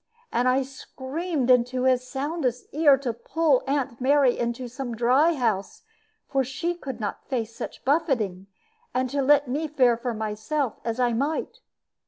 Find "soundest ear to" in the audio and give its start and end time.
2.07-3.13